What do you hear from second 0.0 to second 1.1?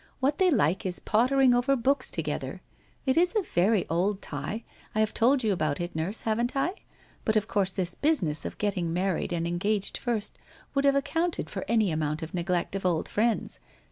What they like is